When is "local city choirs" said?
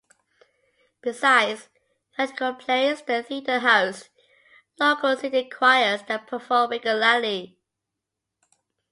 4.79-6.01